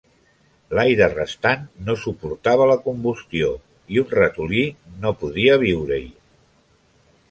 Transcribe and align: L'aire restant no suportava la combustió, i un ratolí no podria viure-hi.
L'aire 0.77 1.09
restant 1.11 1.67
no 1.89 1.97
suportava 2.05 2.67
la 2.73 2.79
combustió, 2.87 3.53
i 3.97 4.03
un 4.07 4.11
ratolí 4.19 4.67
no 5.05 5.17
podria 5.23 5.63
viure-hi. 5.71 6.07